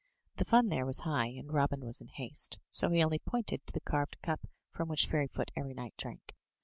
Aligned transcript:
The 0.37 0.45
fun 0.45 0.69
there 0.69 0.87
was 0.87 1.01
high, 1.01 1.27
and 1.27 1.53
Robin 1.53 1.81
was 1.85 2.01
in 2.01 2.07
haste. 2.07 2.57
So 2.71 2.89
he 2.89 3.03
only 3.03 3.19
pointed 3.19 3.67
to 3.67 3.73
the 3.73 3.79
carved 3.81 4.17
cup 4.23 4.47
from 4.71 4.89
which 4.89 5.05
Fairyfoot 5.05 5.51
every 5.55 5.75
night 5.75 5.93
drank. 5.95 6.33